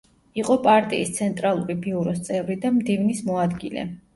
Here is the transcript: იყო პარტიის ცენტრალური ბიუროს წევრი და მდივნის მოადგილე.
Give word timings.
იყო 0.43 0.55
პარტიის 0.67 1.11
ცენტრალური 1.17 1.75
ბიუროს 1.83 2.25
წევრი 2.31 2.59
და 2.65 2.73
მდივნის 2.79 3.25
მოადგილე. 3.31 3.89